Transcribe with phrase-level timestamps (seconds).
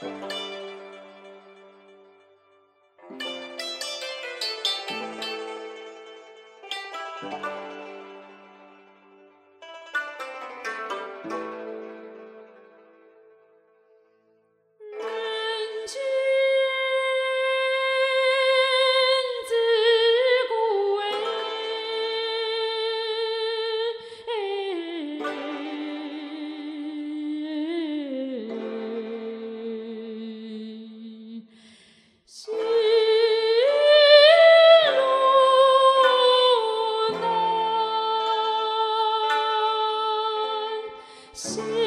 [0.00, 0.10] 人
[41.34, 41.83] 心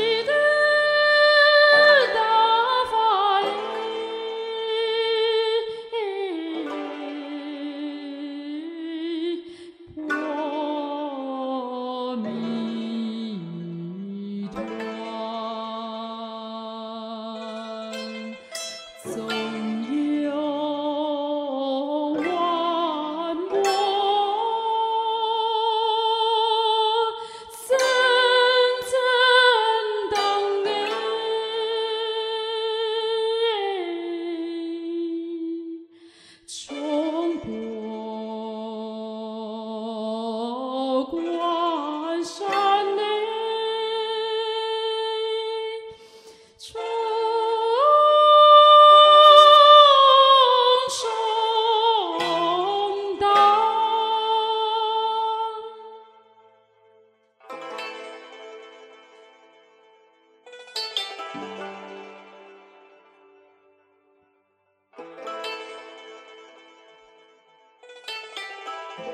[68.97, 69.05] 千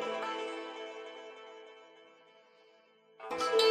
[3.29, 3.62] 古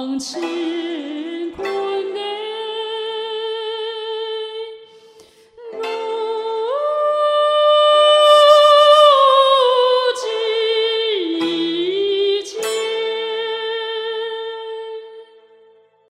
[0.00, 0.89] 朗朗清。